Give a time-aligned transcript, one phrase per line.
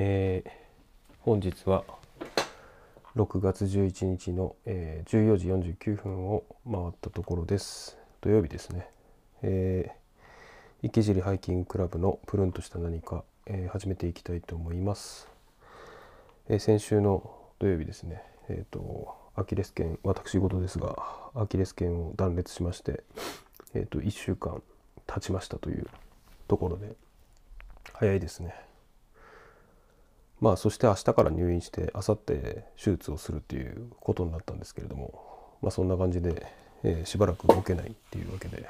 [0.00, 0.50] えー
[1.22, 1.82] 本日は
[3.16, 7.98] 6月11日の、えー14時49分を回ったところです。
[8.20, 8.88] 土曜日ですね、
[9.42, 15.28] えー池尻ハイキングクラブのプルンとした何か、えー始めていきたいと思います、
[16.48, 18.22] えー先週の土曜日ですね。
[18.48, 20.96] えっ、とアキレス腱私事ですが
[21.34, 23.02] アキレス腱を断裂しまして
[23.74, 24.62] えっ、と1週間
[25.08, 25.88] 経ちましたという
[26.46, 26.92] ところで
[27.94, 28.67] 早いですね。
[30.40, 36.46] まあそして明日から入院して明後日手術をするっていうことになったんですけれどもまあそんな感じで、
[36.84, 38.66] えーしばらく動けないっていうわけで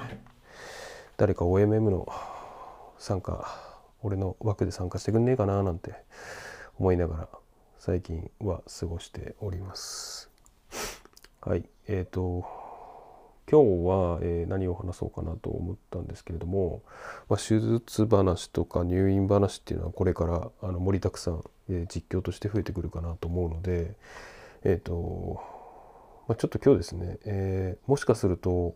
[1.17, 2.11] 誰か OMM の
[2.97, 3.47] 参加
[4.01, 5.93] 俺の枠で参加してくんねえかななんて
[6.79, 7.27] 思いながら
[7.77, 10.29] 最近は過ごしております。
[11.41, 12.58] はいえーと
[13.49, 16.83] 今日は、え何を話そうかなと思ったんですけれども、
[17.29, 23.95] まあ、手術話とか入院話っていうのはこれからあの盛りだくさん、え実況として増えてくるかなと思うので
[24.63, 25.41] えっ、と、
[26.27, 28.75] まあ、ちょっと今日ですね、えーもしかすると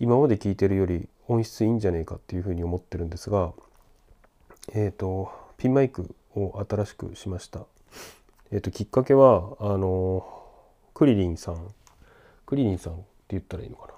[0.00, 3.52] 今まで聞いてるより音質いいんじゃねえかっていうふうに思ってるんですが
[4.74, 7.64] えっ、とピンマイクを新しくしました。
[8.52, 10.26] えっ、ときっかけはあの
[10.92, 11.74] クリリンさん
[12.44, 13.94] クリリンさん言ったらいいのかな。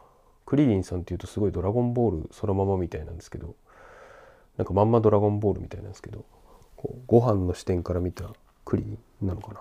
[0.46, 3.54] クリリンさんっていうとすごいドラゴンボールそのままみたいなんですけど
[4.56, 6.24] なんかまんまドラゴンボールみたいなんですけど
[6.76, 8.24] こうご飯の視点から見た
[8.64, 9.60] クリリンなのかな、ま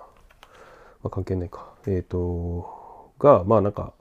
[1.03, 1.73] あ、関係ないか。
[1.85, 3.93] えっ、とがまあなんか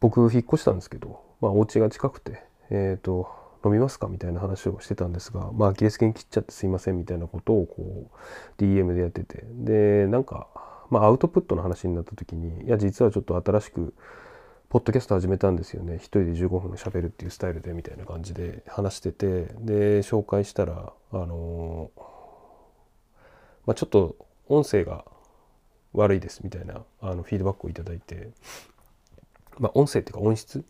[0.00, 3.28] 僕引っ越したんですけどまあお家が近くてえっ、と
[3.64, 4.08] 飲みますか？
[4.08, 8.10] みたいな話をしてたんですがまあアキレス腱切っちゃってすいませんみたいなことをこ
[8.58, 9.44] う DM でやってて。
[9.48, 10.48] でなんか
[10.90, 13.94] まあアウトプットの話になった時にいや実はちょっと新しく
[14.74, 15.98] ポッドキャスト始めたんですよね。
[15.98, 19.46] 一人で15分喋るっていうスタイルでみたいな感じで話してて。
[19.60, 21.92] で紹介したらあの
[23.66, 24.16] まあ、ちょっと
[24.48, 25.04] 音声が
[25.92, 28.30] 悪いですみたいなあのフィードバックをいただいて。
[29.60, 30.66] まあ音声っていうか音質って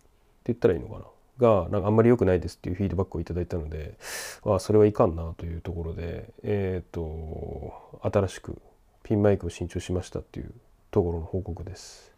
[0.53, 1.07] 言ったらいいのかな。
[1.39, 3.95] がなんかあんまり良くないですっていうフィードバックをいただいたので
[4.45, 7.73] あそれはいかんなというところでえっ、と
[8.03, 8.61] 新しく
[9.03, 10.53] ピンマイクを新調しましたっていう
[10.91, 12.14] ところの報告です。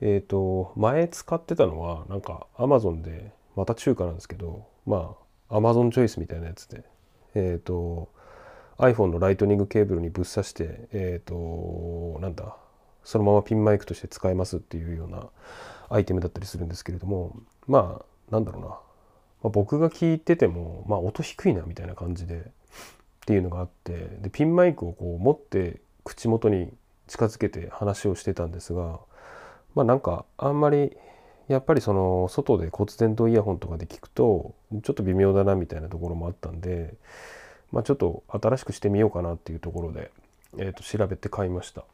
[0.00, 5.16] えっ、と前使ってたのはなんか Amazon でまた中華なんですけどま
[5.48, 6.84] あ Amazon チョイスみたいなやつで。
[7.34, 8.08] えっ、と
[8.78, 12.56] iPhone のライトニングケーブルにぶっ刺してえっ、となんだ
[13.04, 15.28] そのままピンマイクとして使えますっていうような
[15.88, 18.76] アイテムだったりするんですけれどもまあなんだろうな、ま
[19.44, 22.42] あ、僕が聞いててもまあ音低いなみたいな感じでっ
[23.26, 26.72] ていうのがあってでピンマイクをこう持って口元に
[27.06, 29.00] 近づけて話をしてたんですが
[29.74, 30.96] まあなんかあんまり
[31.48, 36.94] やっぱりその外で骨伝導イヤホンとかで聞くとちょっと微妙だなみたいなところもあったんで
[37.72, 40.10] まあちょっと新しくしてみようかなっていうところで、
[40.58, 41.84] えー、と調べて買いました。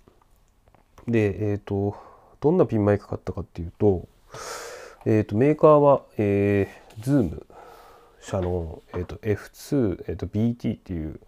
[1.09, 1.97] でえっ、と
[2.41, 4.07] どんなピンマイク買ったかっていうと,、
[5.05, 7.43] えー、とメーカーは、えー、Zoom
[8.21, 11.21] 社の、えー、と F2、えー、と BT っていう、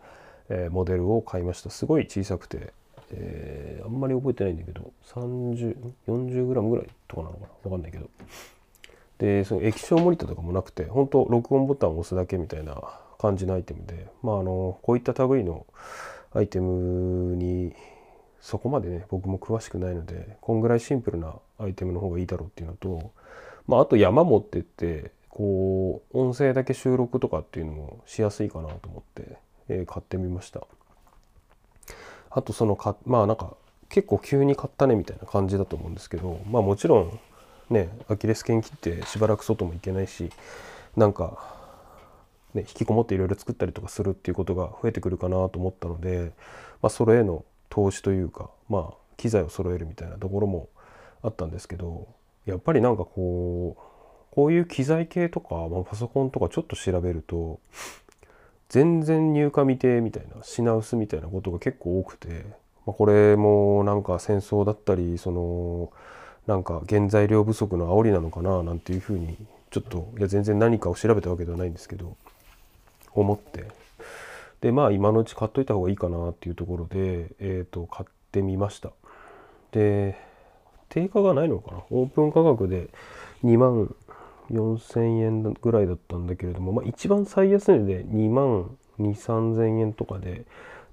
[0.49, 2.73] えーモデルを買いましたすごい小さくて、
[3.13, 7.49] えーあんまり覚えてないんだけど 3040g ぐらいとかなのかな？
[7.65, 8.09] 分かんないけど。
[9.19, 12.81] でその液晶モニターとかもなくて本当録音ボタンを押すだけみたいな
[13.19, 15.67] 感じのアイテムでまああのこういった類の
[16.33, 17.75] アイテムに
[18.41, 23.11] そこまでね僕も詳しくないのでこんぐらいシンプルなアイテムの方がいいだろうっていうのと、
[23.67, 29.37] まあ、あと山持ってってこう音声だけ収録とかっていうのもしやすいかなと思って、
[29.69, 30.65] えー買ってみました。
[32.39, 33.55] あとそのかまあなんか
[33.89, 37.19] 結構急に買ったねみたいな感じだと思うんですけどまあもちろん
[37.71, 40.31] ねアキレス腱切ってしばらく外も行けないし
[40.97, 41.57] なんか
[42.55, 46.33] ね、引きこもっていろいろ作ったりとかするっていうことが増えてくるかなと思ったので、
[46.81, 50.69] まあ、それへの投資というか、まあ、機材を揃えるみたいなところも
[51.23, 52.09] あったんですけど
[52.47, 57.61] やっぱりなんかこうこういう機材系とか、まあ、パソコンとかちょっと調べると
[58.69, 62.45] 全然入荷未定みたいな品薄みたいなことが結構多くて、
[62.87, 65.91] まあ、これもなんか戦争だったりその
[66.47, 69.37] なんか原材料不足の煽りなのかななんていうふうに
[69.71, 72.17] ちょっといや全然何かを調べたわけではないんですけど
[73.13, 73.67] 思って。
[74.61, 78.91] でまあ今のうち買っといた方がいいかなっていうところで、えー、と買ってみました。
[79.71, 80.17] で
[80.89, 81.83] 定価がないのかな？
[81.91, 82.89] オープン価格で
[83.45, 83.95] 2万
[84.51, 90.45] 4000円ぐらいだったんだけれども、まあ、一番最安値で2万2 3 0 0 0円とかで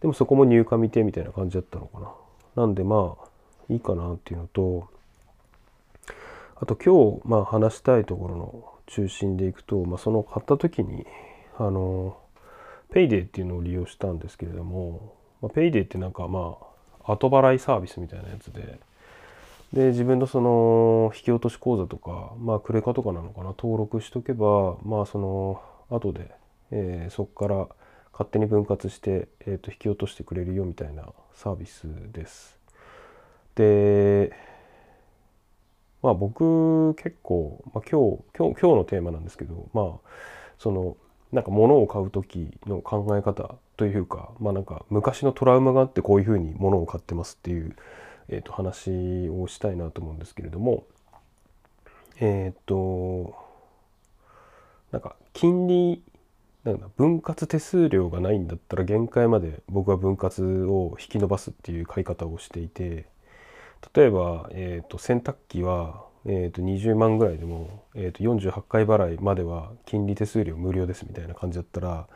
[0.01, 2.11] でもそこも入荷未定みたいな感じだったのかな。
[2.55, 3.25] なんでまあ
[3.69, 4.87] いいかなっていうのと
[6.55, 11.05] あと今日まあ話したいところの中心でいくと、まあ、その買った時に
[11.57, 12.17] あの
[12.91, 16.57] Paidy っていうのを利用したんですけれども、まあ、 Paidy ってなんかま
[17.03, 18.79] あ後払いサービスみたいなやつで
[19.75, 26.31] で自分のその引き落とし口座とかまあクレカとかなのかな登録しとけばまあその後で、
[26.71, 27.67] えー、そこから
[28.13, 31.83] 勝手に分割して、えー、と引き落としてくれるよみたいなサービス
[32.13, 32.57] です。
[33.55, 34.31] で
[36.01, 40.09] まあ僕結構、まあ、今日今日今日のテーマなんですけどまあ
[40.57, 40.95] その
[41.33, 47.75] なんか物を買う時の考え方というかまあなんか昔のトラウマがあってこういうふうに物を買ってますっていう、
[48.29, 50.85] えー、と話をしたいなと思うんですけれども
[52.19, 53.35] えっ、と
[54.91, 56.01] なんか金利
[56.63, 63.05] なんだ分割手数料がないんだったら限界まで僕は分割を引き伸ばすっていう買い方をしていて
[63.93, 72.07] 例えば、えーと、洗濯機は、えーと、20万ぐらいでも、えーと、48回払いまでは金利手数料無料ですみたいな感じだったら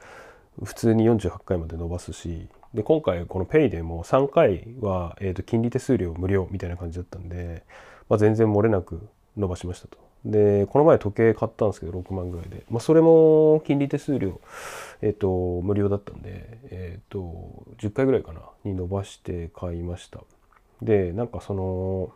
[0.63, 7.63] 普通に48回まで伸ばすしで今回この Pay でも3回は、えー、と金利手数料無料みたいな感じだったんで、
[8.09, 9.07] まあ、全然漏れなく
[9.37, 9.97] 伸ばしましたと。
[10.25, 14.41] でこの前時計買ったんですけど6万ぐらいで、まあ、それも金利手数料、
[15.01, 20.19] え、ー、と無料だったんで、えっ、ー、と10回ぐらいかなに伸ばして買いました
[20.81, 22.13] でなんかその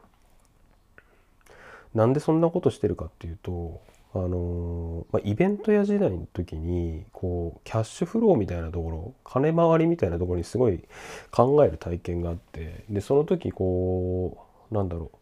[1.93, 3.81] なんでそんなことしてるかっていうと
[4.15, 10.83] あのまあ、イベントや時代の時にこうキャッシュフローみたいなところ金回りみたいなところにすごい
[11.31, 15.17] 考える体験があってでその時こうなんだろう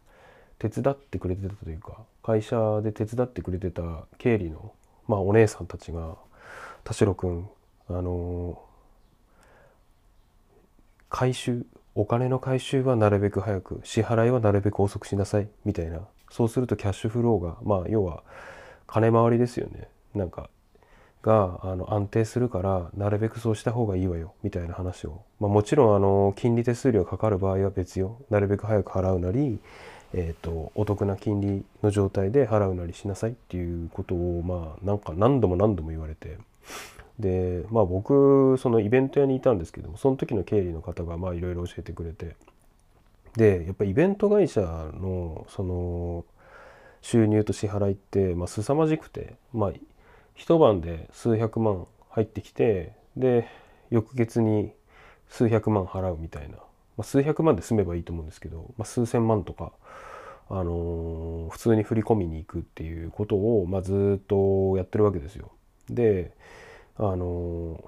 [0.58, 3.82] 手伝ってくれてたというか会社で手伝ってくれてた
[4.18, 4.72] 経理の、
[5.08, 6.16] まあ、お姉さんたちが
[6.84, 7.48] 田代君
[7.88, 8.62] あの
[11.08, 11.64] 回収
[11.94, 16.00] お金の回収はなるべく早く支払いはなるべく遅くしなさいみたいな
[16.30, 18.22] そうするとキャッシュフローがまあ要は
[18.92, 19.88] 金回りですよね。
[20.14, 20.50] なんか
[21.22, 24.34] があの安定するからなるべくそうした方がいいわよ。
[24.42, 28.18] みたいな話を、まあ、もちろんあの金利手数料かかる場合は別よ。
[28.28, 29.58] なるべく早く払うなり
[30.14, 36.38] えーと、お得な金利の状態で払うなりしなさいっていうことをまあなんか何度も何度も言われて。
[37.18, 42.36] でまあ僕そのイベント屋にいたんですけどもその時の経理の方がまあいろいろ教えてくれて。
[43.36, 46.24] でやっぱイベント会社のその
[47.02, 49.72] 収入と支払いってまあ凄まじくてまあ
[50.34, 53.48] 一晩で数百万入ってきてで
[53.90, 54.72] 翌月に
[55.28, 56.62] 数百万払うみたいな、ま
[56.98, 59.72] あ、数百万で済めばいいと思うんですけど、まあ、数千万とか
[60.48, 65.52] あの普通に振り込みに行くっていうことを、まあ、ずっとやってるわけですよ。
[65.88, 66.32] で
[66.96, 67.82] あの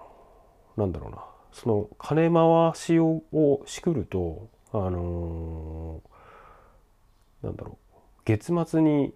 [0.76, 1.24] なんだろうな。
[1.52, 6.02] その金回しををしくるとあの
[7.42, 7.83] なんだろう。
[8.24, 9.12] 月末に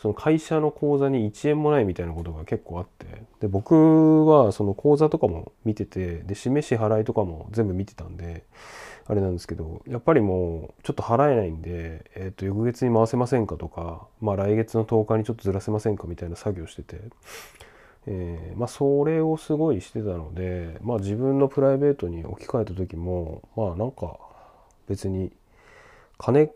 [0.00, 8.44] その会社の口座に1円もないみたいなことが結構あってで僕はその口座とかも見ててで示し払いとかも全部見てたんで
[9.06, 17.00] あれなんですけどやっぱりもうちょっと払えないんで、えー、と翌月に回せませんかとか、まあ、来月の10日にちょっとずらせませんかみたいな作業してて、
[18.06, 24.16] えー、まあ、それをすごいしてたので、まあ、自分のプライベートに置き換えた時もまあなんか
[24.88, 25.32] 別に
[26.16, 26.50] 金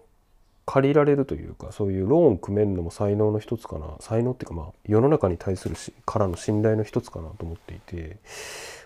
[0.66, 8.18] 借りられるというかそういうローン組めるのも才能の一つかな才能っていうかまあ世の中に対するしからの信頼の一つかなと思っていて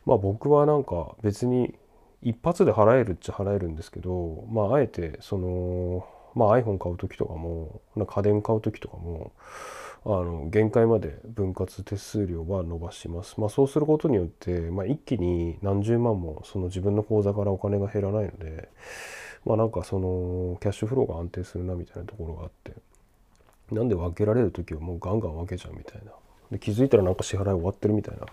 [0.04, 1.74] まあ僕はなんか別に
[2.22, 9.32] 一発で払えるっちゃ払えるんですけどまああえてその、まあ、iPhone 買う時とかも家電買う時とかも
[10.04, 13.38] あの限界まで分割手数料は伸ばします。
[13.38, 18.68] まあ、そうすることによって、まあ、一気に何十万もその自分の口座からお金が減らないので
[19.48, 22.72] まあなんかそのキャッシュフローが安定するなみたいなところがあって
[23.72, 26.12] なんで分けられる時はもうガンガン分けちゃうみたいな。
[26.50, 28.26] で気づいたらなんか支払い終わってるみたいな。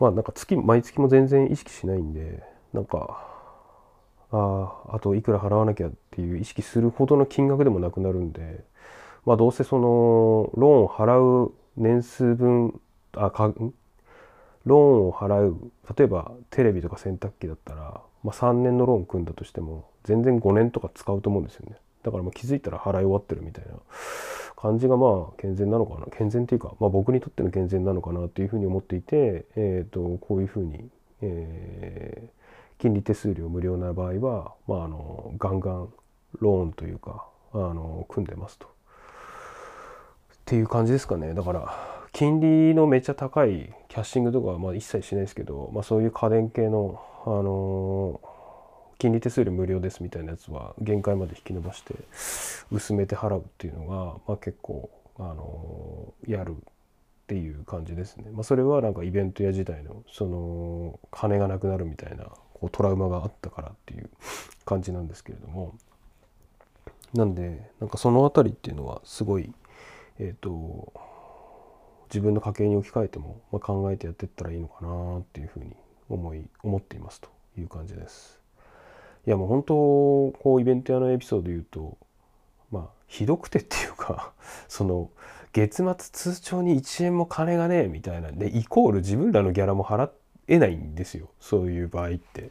[0.00, 3.24] まあなんか月毎月も全然意識しないんでなんか
[4.30, 8.64] ああといくら払わなきゃっていう意識するほどの金額でもなくなるんで
[9.26, 12.80] まあどうせそのローンを払う年数分
[13.12, 13.52] あか
[14.64, 21.76] ローンを払う例えばテレビとか洗濯機だったら、まあ、3年のローン組んだとしても全然5年とか使うと思うんですよね。
[22.02, 23.72] だからもう気づいたら払い終わってるみたいな
[24.56, 26.06] 感じがまあ健全なのかな。
[26.16, 30.88] 健全っていうか、まあ、僕にとっての健全なのかなというふうに思っていて、えー、とこういうふうに、
[31.20, 32.42] えー
[32.82, 35.88] 金利手数料無料な場合は、まあ、あのガンガン
[36.40, 38.66] ローンというかあの組んでますと。
[38.66, 38.70] っ
[40.44, 41.32] ていう感じですかね。
[41.32, 41.72] だから
[42.10, 48.20] 金利のめっちゃ高いキャッシングとかはまあ一切しないですけど、まあ、そういう家電系の、あの
[48.98, 51.94] 金利手数料無料ですみたいなやつは限界まで引き伸ばして
[52.70, 53.96] 薄めて払うっていうのが、
[54.26, 58.30] まあ、結構、あのやるっていう感じですね。
[58.30, 64.10] まあ、それはなんかイベント屋時代のその金がなくなるみたいなこうトラウマがあったからっていう
[64.64, 65.74] 感じなんですけれども
[67.14, 69.52] なんでなんかその辺りっていうのはすごい
[70.18, 70.92] えっ、ー、と
[72.08, 75.74] 自分の家計に置き換えても、まあ、考えてやってったらいいのかなっていうふうに
[76.08, 78.41] 思い思っていますという感じです。
[79.26, 79.74] いやもう本当
[80.42, 81.96] こうイベント屋のエピソードで言うと
[82.70, 84.32] まあひどくてっていうか
[84.68, 85.10] その
[85.52, 90.10] 月末通帳に1円も金がねえみたいなんでイコール自分らのギャラも払
[90.48, 92.50] えないんですよそういう場合って。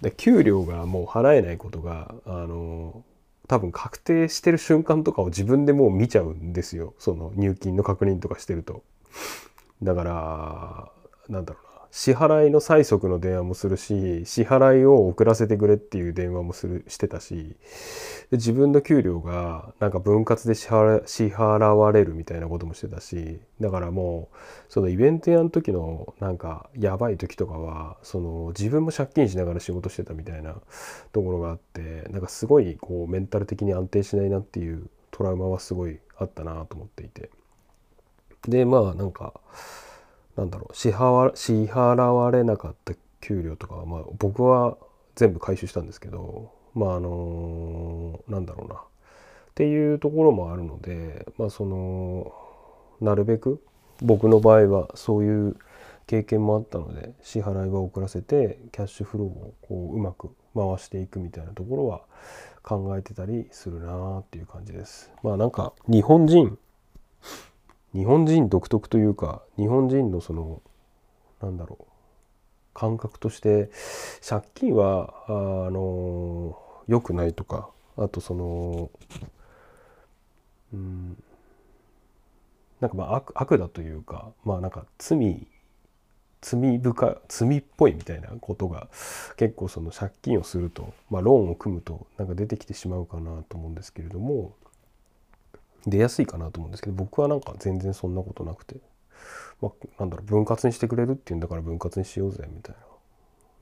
[0.00, 3.04] で給料がもう払えないことがあの
[3.46, 8.82] 多分確定してる瞬間とかを自分でもう見ちゃうんですよその入金の確認とかしてると。
[9.82, 10.90] だから
[11.28, 11.60] なんだろ
[11.96, 17.54] 支払いの催促の電話もするし支払いを遅らせてくれっていう電話もするしてたし
[18.32, 24.36] 自分の給料がなんか分割で支払支払われるみたいなこともしてたしだからもう
[24.68, 30.56] そのイベントやん時のなんかやばい時とかはその自分も借金しながら仕事してたみたいな
[31.12, 37.30] ところがあってなんかすごいこうメンタル的に安定しないなっていうトラウマはすごいあったなと思っていて。
[38.48, 39.32] でまあなんか
[40.36, 44.76] なんだろう支払われなかった給料とかは、まあ、僕は
[45.14, 48.78] 全部回収したんですけどまああのなんだろうなっ
[49.54, 52.32] ていうところもあるのでまあその
[53.00, 53.62] なるべく
[54.02, 55.56] 僕の場合はそういう
[56.06, 62.02] 経験もあったので支払いは遅らせてキャッシュフローをこううまく回していくみたいなところは
[62.62, 65.10] 考えてたりするなっていう感じです。
[65.22, 66.58] まあなんか日本人
[67.94, 70.60] 日本人独特というか日本人のその
[71.40, 71.84] なんだろう
[72.74, 73.70] 感覚として
[74.26, 75.32] 借金はあ
[75.70, 76.58] の
[76.88, 78.90] 良くないとかあとその
[80.72, 81.16] うん
[82.80, 85.46] なんかまあ悪悪だというかまあなんか罪
[86.42, 88.88] 罪深罪っぽいみたいなことが
[89.36, 94.54] 結構その借金をすると、まあ、ローンを組むとなんか出てきてしまうかなと思うんですけれども
[95.86, 98.76] 出やすいかなと思うんですけど僕はなんか全然そんなことなくて、
[99.60, 102.76] まあ、なんだろう分割にしてくれるっていうんだから分割にしようぜみたい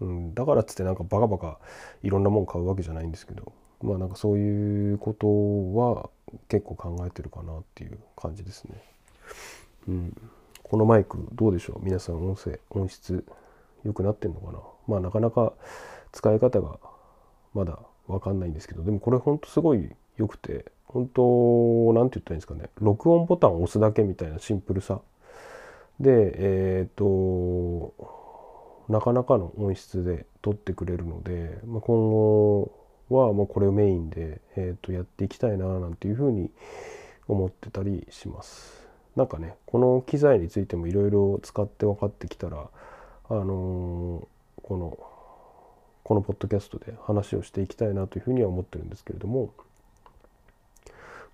[0.00, 1.58] な、うん、だからっつってなんかバカバカ
[2.02, 3.52] いろんなもん買うわけじゃないんですけど
[3.82, 5.26] まあなんかそういうこと
[5.74, 6.10] は
[6.48, 8.82] 結構考えてるかなっていう感じですね。
[9.88, 10.16] うん、
[10.62, 11.84] このマイクどうでしょう？
[11.84, 13.24] 皆さん音声音質
[13.84, 14.60] 良くなってんのかな？
[14.86, 15.52] まあなかなか
[16.12, 16.78] 使い方が
[17.54, 25.00] まだ分かんないんですけどでもこれほんとすごい良くて本当何て言ったらいいんですかね録音ボタンを押すだけみたいなシンプルさ
[26.00, 27.94] でえっ、ー、と
[28.88, 32.72] なかなかの音質で撮ってくれるので、まあ、今後
[33.08, 36.50] はもうこれをメインで、えー、とやっていきたいななんていうふうに
[37.28, 38.82] 思ってたりします。
[39.16, 42.68] なんかねこの機材についてもいろいろ使って分かってきたら
[43.28, 44.98] あのー、この
[46.02, 49.52] このポッドキャストで話をしていきたいなというふうには思ってるんですけれども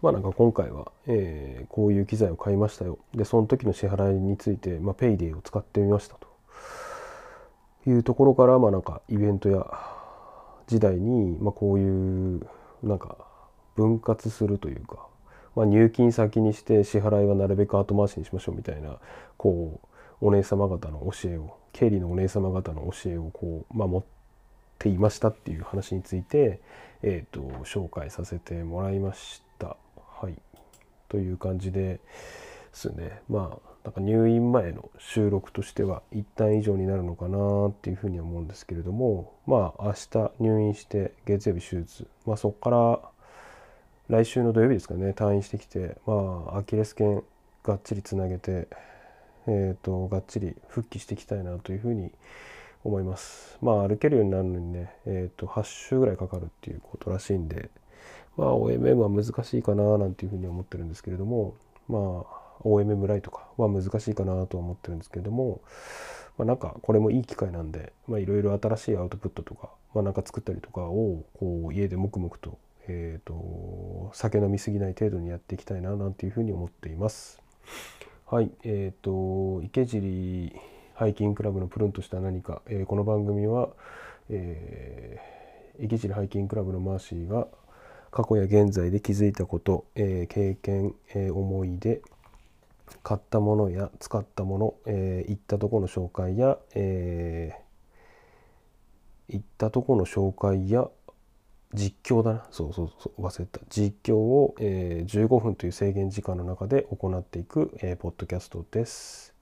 [0.02, 2.98] まあなんか今回は、えー、こういう機材を買いましたよ。
[3.14, 6.28] で、その時の支払いについて、まあ、PayDay を使ってみましたと
[7.90, 9.66] いうところから、まあなんかイベントや
[10.66, 12.46] 時代に、まあこういう
[12.82, 13.16] なんか
[13.74, 15.06] 分割するというか、
[15.54, 18.98] まあ、入金先にして支払いはなるべく後回しにしましょうみたいな、
[19.36, 19.80] こ
[20.20, 24.04] う、お姉様方の教えを、経理のお姉様方の教えをこう、まあ、持っ
[24.78, 26.60] ていましたっていう話について、
[27.02, 29.47] えっ、ー、と、紹介させてもらいました。
[31.08, 32.00] という感じで
[32.72, 33.22] すね。
[33.28, 42.70] まあなんか入院前の収録としては一旦以上になるのかなっていうふうに思うんですけれどもまあ明日入院して月曜日手術まあそこか
[44.10, 47.22] ら来週の土曜日ですかね退院してきてまあアキレス腱
[47.64, 48.68] がっちりつなげて
[49.46, 52.10] えっ、ー、とがっちり復帰していきたいなというふうに
[52.84, 53.58] 思います。
[53.62, 57.70] まあ歩けるようになるのにねえっ、ー、と8週ぐらいかかるっていうことらしいんで
[58.36, 61.54] まあ OMM は難しいかななんていうふうに思ってるんですけれども
[61.88, 65.60] まあ OMM ライトかは難しいかなとは思ってるんですけれども、
[66.36, 77.40] まあ、なんかこれもいい機会なんでいろいろ新しいアウトプットとか、まあ、なんか作ったりとかをこう家で黙々と,、えーと、酒飲みすぎない程度にやっていきたいななんていうふうに思っています。
[78.26, 80.54] はい、えっ、ー、と池尻
[80.94, 83.70] ハイキングクラブのプルンとした何か、えー、この番組は、
[84.30, 87.46] えー、池尻ハイキングクラブのマーシーが
[88.10, 92.00] 過去や現在で気づいたこと、えー、経験、えー、思い出
[93.02, 100.88] 買ったものや使ったもの、えー、行ったとこの紹介や、えー、行ったとこの紹介や
[101.74, 102.46] 実況だな。
[102.50, 103.60] そうそうそう忘れた。
[103.68, 109.34] 実況を、えー、15分という制限時間の中で行っていく、えー、ポッドキャストです。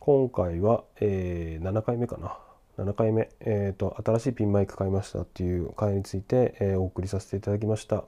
[0.00, 2.36] 今回は、えー、7回目かな。
[2.78, 8.04] 7回目、えーと、新しいピンマイク買いましたっていう回について、えー、お送りさせていただきました。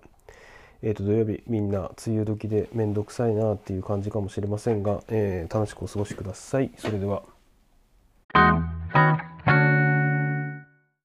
[0.83, 6.71] えーと、土曜日みんな梅雨時でめんどくさいなっていう感じかもしれませんが、えー、楽しくお過ごしください。
[6.77, 7.23] それでは。